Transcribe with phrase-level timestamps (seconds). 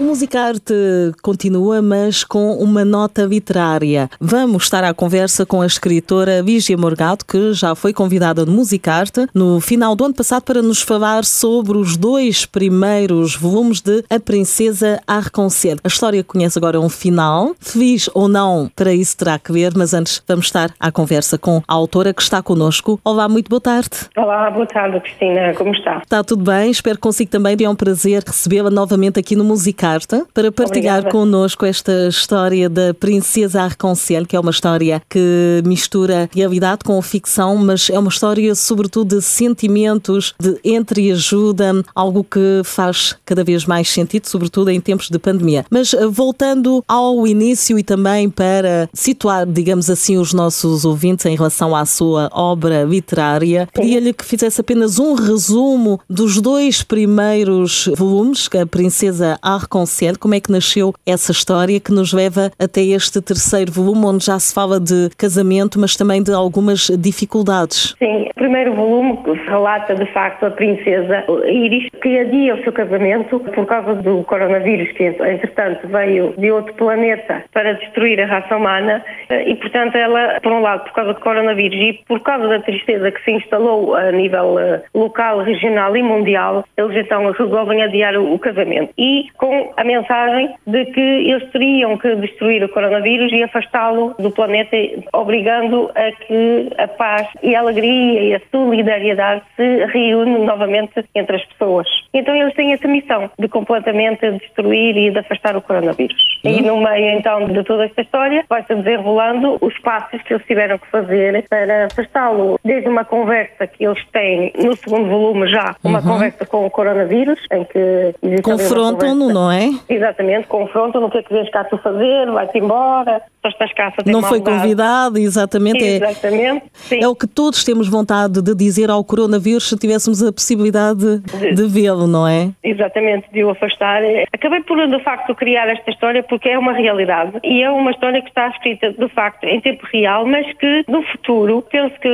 [0.00, 0.72] O Musicarte
[1.20, 4.08] continua, mas com uma nota literária.
[4.18, 9.26] Vamos estar à conversa com a escritora Vigia Morgado, que já foi convidada no Musicarte
[9.34, 14.18] no final do ano passado para nos falar sobre os dois primeiros volumes de A
[14.18, 15.76] Princesa Arconcel.
[15.84, 17.54] A história conhece agora um final.
[17.60, 21.62] Feliz ou não, para isso terá que ver, mas antes vamos estar à conversa com
[21.68, 22.98] a autora que está connosco.
[23.04, 23.90] Olá, muito boa tarde.
[24.16, 25.52] Olá, boa tarde, Cristina.
[25.52, 25.98] Como está?
[25.98, 27.54] Está tudo bem, espero que consigo também.
[27.62, 29.89] É um prazer recebê-la novamente aqui no Musicarte
[30.32, 31.10] para partilhar Obrigada.
[31.10, 37.56] connosco esta história da Princesa Arconcel, que é uma história que mistura realidade com ficção,
[37.56, 43.88] mas é uma história sobretudo de sentimentos, de entreajuda, algo que faz cada vez mais
[43.88, 45.64] sentido, sobretudo em tempos de pandemia.
[45.70, 51.36] Mas eh, voltando ao início e também para situar, digamos assim, os nossos ouvintes em
[51.36, 58.48] relação à sua obra literária, pedia-lhe que fizesse apenas um resumo dos dois primeiros volumes,
[58.48, 60.18] que a Princesa Arconcel Conselho.
[60.18, 64.38] Como é que nasceu essa história que nos leva até este terceiro volume, onde já
[64.38, 67.94] se fala de casamento, mas também de algumas dificuldades?
[67.98, 73.40] Sim, o primeiro volume relata de facto a princesa Iris que adia o seu casamento
[73.40, 79.02] por causa do coronavírus, que entretanto veio de outro planeta para destruir a raça humana
[79.46, 83.10] e, portanto, ela, por um lado, por causa do coronavírus e por causa da tristeza
[83.10, 88.38] que se instalou a nível eh, local, regional e mundial, eles então resolvem adiar o
[88.38, 88.92] casamento.
[88.98, 94.30] E com a mensagem de que eles teriam que destruir o coronavírus e afastá-lo do
[94.30, 94.76] planeta,
[95.12, 101.36] obrigando a que a paz e a alegria e a solidariedade se reúnem novamente entre
[101.36, 101.86] as pessoas.
[102.12, 106.40] Então eles têm essa missão de completamente destruir e de afastar o coronavírus.
[106.44, 106.50] Uhum.
[106.50, 110.78] E no meio então de toda esta história vai-se desenrolando os passos que eles tiveram
[110.78, 112.58] que fazer para afastá-lo.
[112.64, 116.06] Desde uma conversa que eles têm no segundo volume já, uma uhum.
[116.06, 119.59] conversa com o coronavírus, em que confrontam-no, não é?
[119.60, 119.70] É?
[119.88, 123.88] Exatamente, confrontam no que é que vens cá tu fazer, vai-te embora, só estás cá
[123.88, 125.82] a fazer Não foi convidado, exatamente.
[125.82, 130.22] É- exatamente, é, é, o que todos temos vontade de dizer ao coronavírus se tivéssemos
[130.22, 132.50] a possibilidade de, de vê-lo, não é?
[132.62, 134.02] Exatamente, de o afastar.
[134.32, 138.20] Acabei por, de facto, criar esta história porque é uma realidade e é uma história
[138.20, 142.08] que está escrita, de facto, em tempo real, mas que no futuro penso que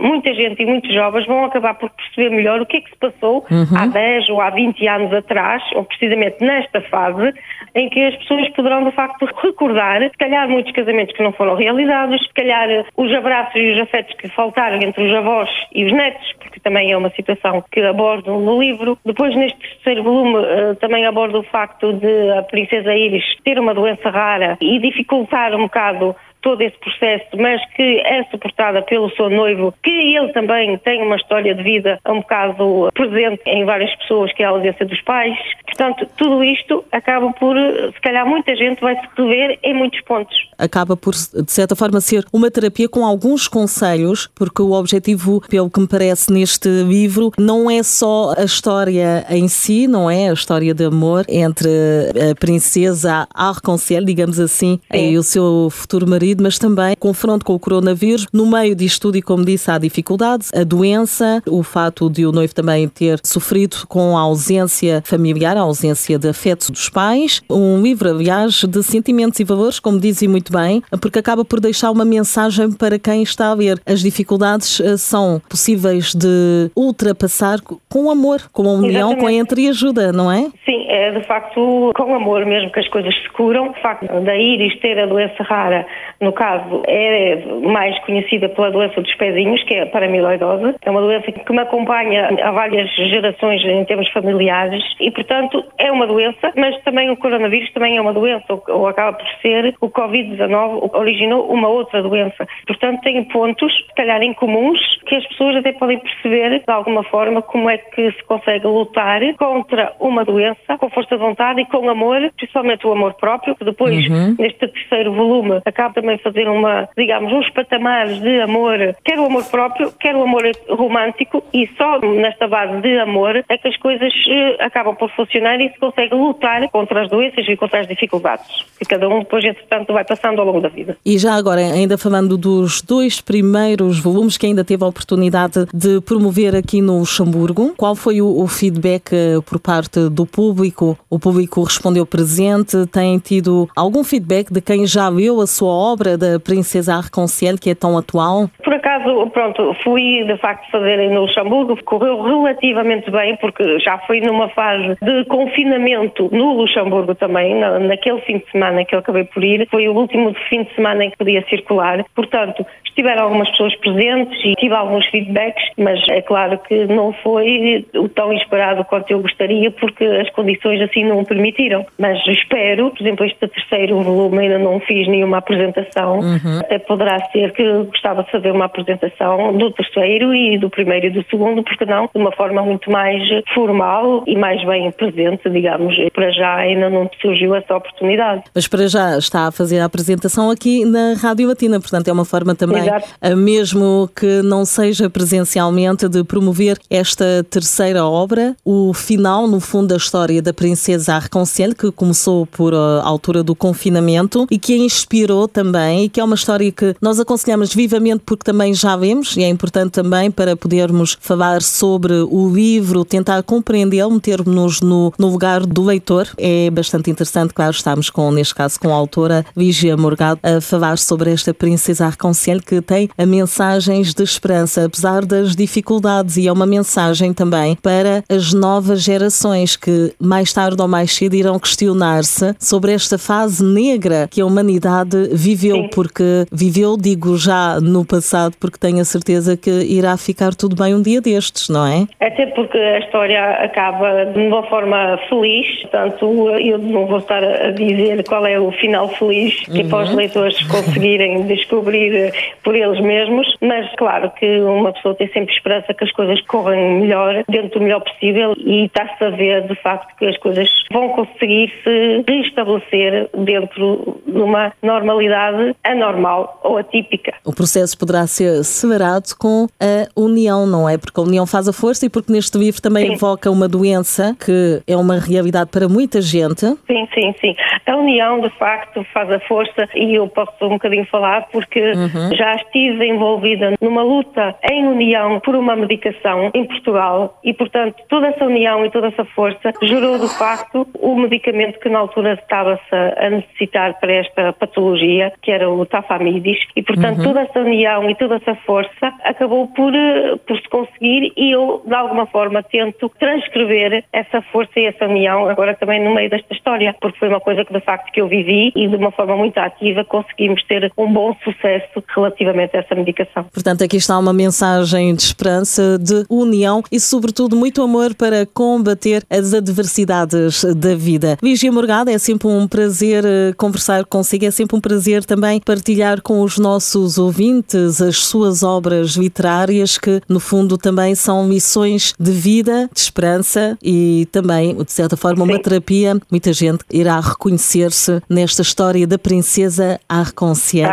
[0.00, 2.96] muita gente e muitos jovens vão acabar por perceber melhor o que é que se
[2.96, 3.76] passou uhum.
[3.76, 7.34] há 10 ou há 20 anos atrás, ou precisamente nesta fase
[7.74, 11.54] em que as pessoas poderão de facto recordar, se calhar muitos casamentos que não foram
[11.54, 15.92] realizados, se calhar os abraços e os afetos que faltaram entre os avós e os
[15.92, 18.98] netos, porque também é uma situação que abordo no livro.
[19.04, 23.72] Depois, neste terceiro volume, eh, também abordo o facto de a princesa Iris ter uma
[23.72, 26.14] doença rara e dificultar um bocado
[26.48, 31.16] todo esse processo, mas que é suportada pelo seu noivo, que ele também tem uma
[31.16, 35.36] história de vida um bocado presente em várias pessoas, que é a ausência dos pais.
[35.66, 40.34] Portanto, tudo isto acaba por, se calhar, muita gente vai se rever em muitos pontos.
[40.56, 45.70] Acaba por, de certa forma, ser uma terapia com alguns conselhos, porque o objetivo, pelo
[45.70, 50.30] que me parece neste livro, não é só a história em si, não é?
[50.30, 55.10] A história de amor entre a princesa Arconcel, digamos assim, Sim.
[55.10, 58.26] e o seu futuro marido Covid, mas também confronto com o coronavírus.
[58.32, 62.32] No meio disto tudo, e como disse, há dificuldades, a doença, o fato de o
[62.32, 67.42] noivo também ter sofrido com a ausência familiar, a ausência de afeto dos pais.
[67.50, 71.90] Um livro, aliás, de sentimentos e valores, como dizem muito bem, porque acaba por deixar
[71.90, 73.80] uma mensagem para quem está a ler.
[73.84, 79.20] As dificuldades eh, são possíveis de ultrapassar com amor, com a união, Exatamente.
[79.20, 80.50] com a entreajuda, não é?
[80.64, 83.72] Sim, é de facto com amor mesmo que as coisas se curam.
[83.72, 85.86] De facto, da Iris ter a doença rara
[86.20, 90.74] no caso, é mais conhecida pela doença dos pezinhos, que é a paramiloidose.
[90.82, 95.92] É uma doença que me acompanha há várias gerações em termos familiares e, portanto, é
[95.92, 99.88] uma doença, mas também o coronavírus também é uma doença, ou acaba por ser o
[99.88, 102.46] Covid-19 originou uma outra doença.
[102.66, 107.04] Portanto, tem pontos, se calhar, em comuns que as pessoas até podem perceber, de alguma
[107.04, 111.66] forma, como é que se consegue lutar contra uma doença com força de vontade e
[111.66, 114.34] com amor, principalmente o amor próprio, que depois, uhum.
[114.38, 119.26] neste terceiro volume, acaba também também fazer uma, digamos, uns patamares de amor, quer o
[119.26, 123.76] amor próprio, quer o amor romântico, e só nesta base de amor é que as
[123.76, 127.86] coisas eh, acabam por funcionar e se consegue lutar contra as doenças e contra as
[127.86, 130.96] dificuldades que cada um depois, entretanto, vai passando ao longo da vida.
[131.04, 136.00] E já agora, ainda falando dos dois primeiros volumes que ainda teve a oportunidade de
[136.00, 140.67] promover aqui no Luxemburgo, qual foi o, o feedback eh, por parte do público?
[141.10, 142.86] O público respondeu presente?
[142.86, 147.70] Tem tido algum feedback de quem já leu a sua obra da Princesa Arconciel, que
[147.70, 148.48] é tão atual?
[148.62, 154.20] Por acaso, pronto, fui de facto fazer no Luxemburgo, correu relativamente bem, porque já foi
[154.20, 159.42] numa fase de confinamento no Luxemburgo também, naquele fim de semana que eu acabei por
[159.42, 162.64] ir, foi o último fim de semana em que podia circular, portanto,
[162.98, 168.08] estiveram algumas pessoas presentes e tive alguns feedbacks, mas é claro que não foi o
[168.08, 171.86] tão esperado quanto eu gostaria, porque as condições assim não o permitiram.
[171.98, 176.60] Mas espero, por exemplo, este terceiro volume ainda não fiz nenhuma apresentação, uhum.
[176.60, 181.10] até poderá ser que gostava de fazer uma apresentação do terceiro e do primeiro e
[181.10, 183.22] do segundo, porque não, de uma forma muito mais
[183.54, 185.94] formal e mais bem presente, digamos.
[186.12, 188.42] Para já ainda não surgiu essa oportunidade.
[188.54, 192.24] Mas para já está a fazer a apresentação aqui na Rádio Latina, portanto é uma
[192.24, 193.36] forma também Exato.
[193.36, 199.96] mesmo que não seja presencialmente, de promover esta terceira obra, o final, no fundo, da
[199.96, 205.46] história da Princesa Arconciel, que começou por a altura do confinamento e que a inspirou
[205.46, 209.42] também, e que é uma história que nós aconselhamos vivamente porque também já vemos, e
[209.42, 215.66] é importante também para podermos falar sobre o livro, tentar compreendê-lo, metermos no, no lugar
[215.66, 216.26] do leitor.
[216.38, 220.96] É bastante interessante, claro, estamos com, neste caso, com a autora Vigia Morgado a falar
[220.96, 226.52] sobre esta Princesa Arconciel que tem a mensagens de esperança, apesar das dificuldades, e é
[226.52, 232.54] uma mensagem também para as novas gerações que mais tarde ou mais cedo irão questionar-se
[232.58, 235.88] sobre esta fase negra que a humanidade viveu, Sim.
[235.92, 240.94] porque viveu, digo já no passado, porque tenho a certeza que irá ficar tudo bem
[240.94, 242.06] um dia destes, não é?
[242.20, 247.70] Até porque a história acaba de uma forma feliz, portanto, eu não vou estar a
[247.70, 249.88] dizer qual é o final feliz que uhum.
[249.88, 252.32] para os leitores conseguirem descobrir
[252.62, 257.00] por eles mesmos, mas claro que uma pessoa tem sempre esperança que as coisas correm
[257.00, 261.08] melhor, dentro do melhor possível e está-se a ver de facto que as coisas vão
[261.10, 267.34] conseguir se restabelecer dentro de uma normalidade anormal ou atípica.
[267.44, 270.96] O processo poderá ser acelerado com a união, não é?
[270.96, 273.14] Porque a união faz a força e porque neste livro também sim.
[273.14, 276.66] evoca uma doença que é uma realidade para muita gente.
[276.86, 277.54] Sim, sim, sim.
[277.86, 282.34] A união de facto faz a força e eu posso um bocadinho falar porque uhum.
[282.36, 288.28] já estive envolvida numa luta em união por uma medicação em Portugal e, portanto, toda
[288.28, 289.72] essa união e toda essa força
[290.08, 295.50] gerou, de facto, o medicamento que na altura estava-se a necessitar para esta patologia, que
[295.50, 297.24] era o tafamidis, e, portanto, uhum.
[297.24, 301.82] toda essa união e toda essa força acabou por, eh, por se conseguir e eu,
[301.84, 306.54] de alguma forma, tento transcrever essa força e essa união agora também no meio desta
[306.54, 309.36] história, porque foi uma coisa que, de facto, que eu vivi e, de uma forma
[309.36, 313.44] muito ativa, conseguimos ter um bom sucesso relativamente a essa medicação.
[313.52, 319.22] Portanto, aqui está uma mensagem de esperança, de união e, sobretudo, muito amor para combater
[319.30, 321.36] as adversidades da vida.
[321.42, 326.22] Vigia Morgado, é sempre um prazer eh, conversar consigo, é sempre um prazer também partilhar
[326.22, 332.30] com os nossos ouvintes as suas obras literárias, que no fundo também são missões de
[332.30, 335.62] vida, de esperança e também, de certa forma, uma Sim.
[335.62, 336.20] terapia.
[336.30, 340.88] Muita gente irá reconhecer-se nesta história da princesa Arconciel,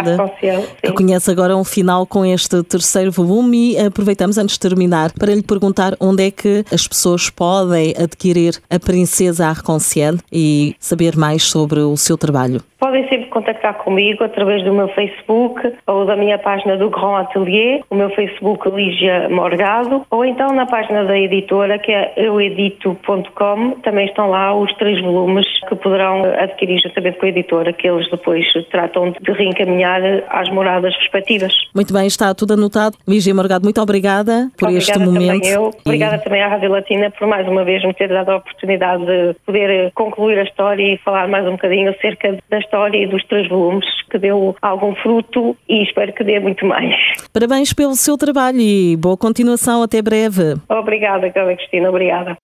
[0.81, 5.11] que conhece agora agora um final com este terceiro volume e aproveitamos antes de terminar
[5.11, 8.94] para lhe perguntar onde é que as pessoas podem adquirir a Princesa
[9.41, 12.61] Arconciel e saber mais sobre o seu trabalho.
[12.79, 17.81] Podem sempre contactar comigo através do meu Facebook ou da minha página do Grand Atelier,
[17.89, 23.71] o meu Facebook Lígia Morgado, ou então na página da editora que é euedito.com.
[23.81, 28.09] Também estão lá os três volumes que poderão adquirir juntamente com a editora, que eles
[28.11, 31.53] depois tratam de reencaminhar às moradas respectivas.
[31.73, 32.97] Muito bem, está tudo anotado.
[33.07, 35.41] Lígia Morgado, muito obrigada por obrigada este momento.
[35.41, 35.71] Também eu.
[35.83, 36.19] Obrigada e...
[36.19, 39.91] também à Rádio Latina por mais uma vez me ter dado a oportunidade de poder
[39.93, 43.47] concluir a história e falar mais um bocadinho acerca da história história e dos três
[43.47, 46.95] volumes, que deu algum fruto e espero que dê muito mais.
[47.33, 49.81] Parabéns pelo seu trabalho e boa continuação.
[49.81, 50.55] Até breve.
[50.69, 51.89] Obrigada, Carla Cristina.
[51.89, 52.37] Obrigada.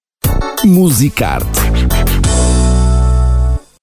[0.65, 1.90] Musicarte